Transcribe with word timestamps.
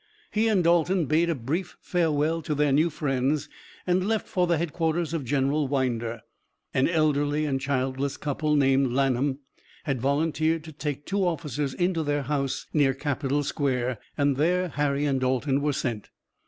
He 0.31 0.47
and 0.47 0.63
Dalton 0.63 1.05
bade 1.05 1.29
a 1.29 1.35
brief 1.35 1.77
farewell 1.79 2.41
to 2.41 2.55
their 2.55 2.71
new 2.71 2.89
friends 2.89 3.47
and 3.85 4.07
left 4.07 4.27
for 4.27 4.47
the 4.47 4.57
headquarters 4.57 5.13
of 5.13 5.23
General 5.23 5.67
Winder. 5.67 6.21
An 6.73 6.87
elderly 6.87 7.45
and 7.45 7.61
childless 7.61 8.17
couple 8.17 8.55
named 8.55 8.93
Lanham 8.93 9.41
had 9.83 10.01
volunteered 10.01 10.63
to 10.63 10.71
take 10.71 11.05
two 11.05 11.23
officers 11.23 11.75
in 11.75 11.93
their 11.93 12.23
house 12.23 12.65
near 12.73 12.95
Capitol 12.95 13.43
Square, 13.43 13.99
and 14.17 14.37
there 14.37 14.69
Harry 14.69 15.05
and 15.05 15.19
Dalton 15.21 15.61
were 15.61 15.71
sent. 15.71 16.09